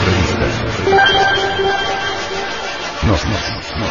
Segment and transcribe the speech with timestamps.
[0.00, 0.46] Revista.
[3.06, 3.36] No, no,
[3.78, 3.86] no.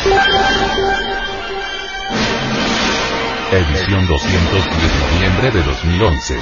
[3.52, 6.38] Edición 210 de noviembre de 2011.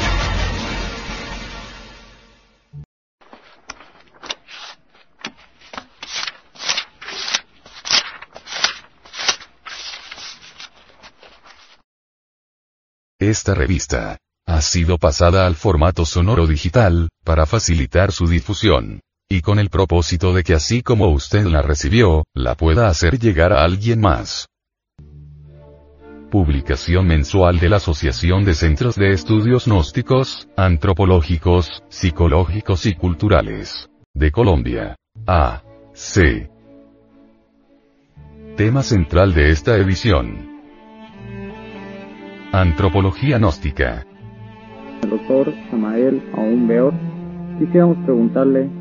[13.19, 14.17] Esta revista
[14.47, 19.01] ha sido pasada al formato sonoro digital, para facilitar su difusión.
[19.33, 23.53] Y con el propósito de que así como usted la recibió, la pueda hacer llegar
[23.53, 24.49] a alguien más.
[26.29, 33.89] Publicación mensual de la Asociación de Centros de Estudios Gnósticos, Antropológicos, Psicológicos y Culturales.
[34.13, 34.97] De Colombia.
[35.25, 35.63] A.
[35.93, 36.49] C.
[38.57, 40.59] Tema central de esta edición.
[42.51, 44.05] Antropología gnóstica.
[45.03, 46.93] El doctor Samael Aún Beor,
[47.59, 48.80] quisiéramos preguntarle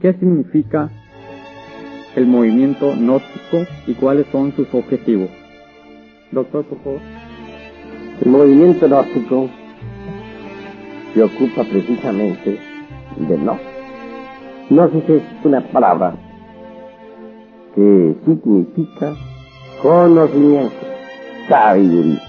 [0.00, 0.90] qué significa
[2.14, 5.30] el movimiento gnóstico y cuáles son sus objetivos.
[6.32, 7.00] Doctor, por favor.
[8.24, 9.50] El movimiento gnóstico
[11.14, 12.58] se ocupa precisamente
[13.16, 13.58] de no.
[14.70, 16.14] Gnosis es una palabra
[17.74, 19.14] que significa
[19.82, 20.74] conocimiento,
[21.48, 22.22] sabiduría.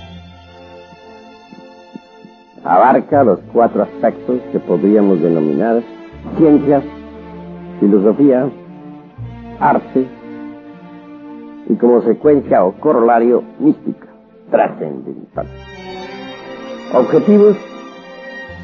[2.64, 5.82] Abarca los cuatro aspectos que podríamos denominar
[6.38, 6.84] ciencias,
[7.80, 8.50] filosofía,
[9.60, 10.08] arte
[11.70, 14.08] y como secuencia o corolario mística,
[14.50, 15.48] trascendental.
[16.94, 17.58] Objetivos,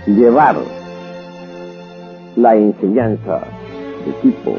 [0.05, 0.55] llevar
[2.35, 3.41] la enseñanza
[4.05, 4.55] de tipo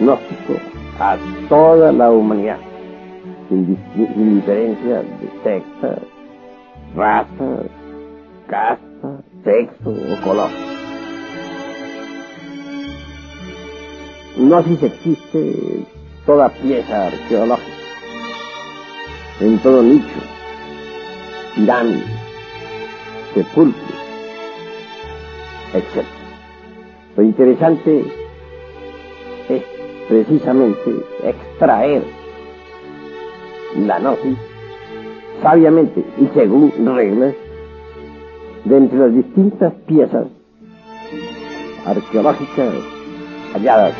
[0.00, 0.54] gnóstico
[0.98, 1.16] a
[1.48, 2.58] toda la humanidad,
[3.48, 6.02] sin, sin diferencia de sexo,
[6.94, 7.62] raza,
[8.48, 10.75] casta, sexo o color.
[14.36, 15.86] Gnosis existe
[16.26, 17.72] toda pieza arqueológica,
[19.40, 20.20] en todo nicho,
[21.54, 22.04] pirámide,
[23.32, 23.82] sepulcro,
[25.72, 26.04] etc.
[27.16, 28.04] Lo interesante
[29.48, 29.62] es
[30.06, 32.02] precisamente extraer
[33.86, 34.36] la gnosis
[35.40, 37.34] sabiamente y según reglas
[38.66, 40.26] de entre las distintas piezas
[41.86, 42.95] arqueológicas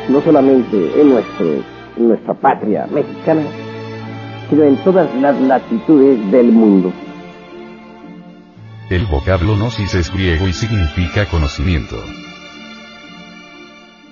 [0.09, 1.45] no solamente en, nuestro,
[1.97, 3.43] nuestra patria mexicana,
[4.49, 6.91] sino en todas las latitudes del mundo.
[8.89, 11.97] El vocablo gnosis es griego y significa conocimiento.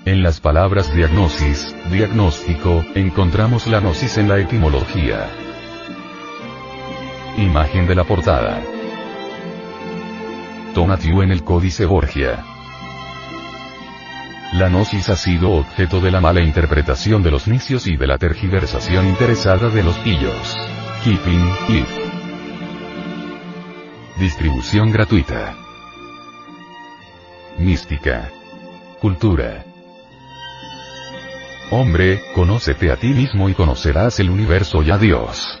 [0.04, 5.28] En las palabras diagnosis, diagnóstico, encontramos la gnosis en la etimología.
[7.38, 8.62] Imagen de la portada.
[10.74, 12.55] Tonatiu en el Códice Borgia.
[14.52, 18.16] La gnosis ha sido objeto de la mala interpretación de los necios y de la
[18.16, 20.56] tergiversación interesada de los pillos.
[21.02, 21.86] Keeping It.
[24.18, 25.56] Distribución gratuita.
[27.58, 28.30] Mística.
[29.00, 29.64] Cultura.
[31.70, 35.60] Hombre, conócete a ti mismo y conocerás el universo y a Dios.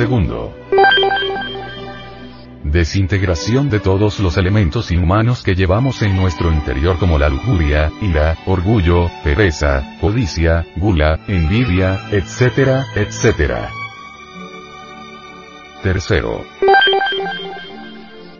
[0.00, 0.54] Segundo,
[2.64, 8.38] desintegración de todos los elementos inhumanos que llevamos en nuestro interior como la lujuria, ira,
[8.46, 13.68] orgullo, pereza, codicia, gula, envidia, etcétera, etcétera.
[15.82, 16.46] Tercero,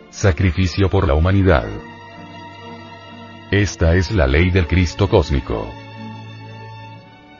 [0.09, 1.67] sacrificio por la humanidad.
[3.51, 5.71] Esta es la ley del Cristo cósmico.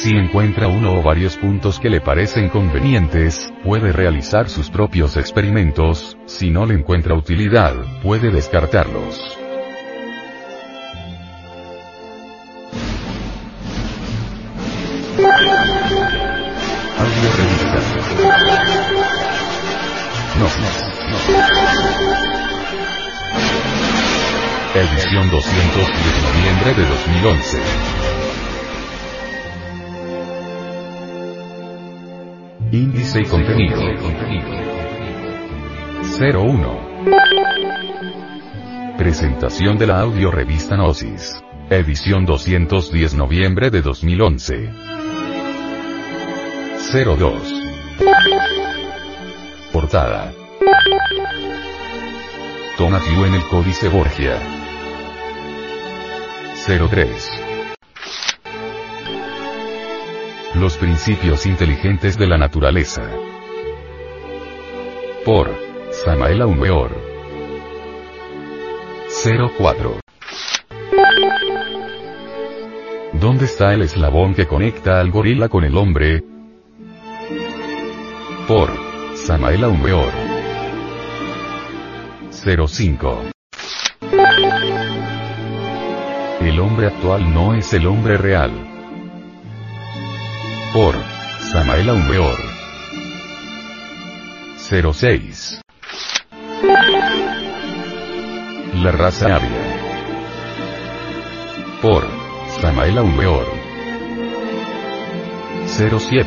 [0.00, 6.16] Si encuentra uno o varios puntos que le parecen convenientes, puede realizar sus propios experimentos,
[6.24, 9.36] si no le encuentra utilidad, puede descartarlos.
[16.98, 17.80] Audio revista.
[20.38, 20.68] No, no,
[21.10, 21.18] no.
[24.80, 28.07] Edición 210 noviembre de 2011.
[33.14, 33.80] Y contenido.
[36.20, 36.80] 01.
[38.98, 41.42] Presentación de la audio revista Gnosis.
[41.70, 44.70] Edición 210 noviembre de 2011.
[46.92, 47.54] 02.
[49.72, 50.32] Portada.
[52.76, 54.38] Tonatiuh en el Códice Borgia.
[56.66, 57.47] 03.
[60.60, 63.08] Los principios inteligentes de la naturaleza.
[65.24, 65.54] Por
[65.92, 66.90] Samael Aumeor.
[69.56, 70.00] 04.
[73.12, 76.24] ¿Dónde está el eslabón que conecta al gorila con el hombre?
[78.48, 78.68] Por
[79.14, 80.10] Samael Aumeor.
[82.32, 83.22] 05.
[86.40, 88.67] El hombre actual no es el hombre real.
[90.72, 90.94] Por
[91.50, 92.38] Samael Aumeor.
[94.92, 95.62] 06.
[98.74, 99.48] La raza aria.
[101.80, 102.06] Por
[102.60, 103.46] Samael Aumeor.
[105.66, 106.26] 07.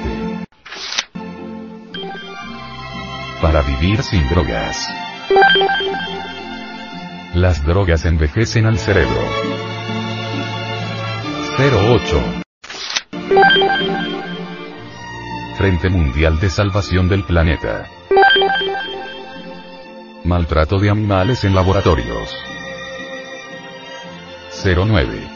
[3.42, 4.88] Para vivir sin drogas.
[7.36, 9.22] Las drogas envejecen al cerebro.
[11.60, 12.42] 08.
[15.58, 17.88] Frente Mundial de Salvación del Planeta.
[20.24, 22.36] Maltrato de animales en laboratorios.
[24.64, 25.28] 09.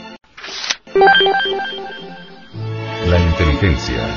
[3.07, 4.07] La inteligencia.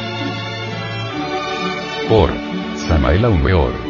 [2.08, 2.30] Por
[2.76, 3.87] Samael Aumeor.